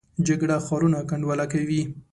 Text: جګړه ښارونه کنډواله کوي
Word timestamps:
جګړه 0.27 0.57
ښارونه 0.65 0.99
کنډواله 1.09 1.45
کوي 1.53 1.81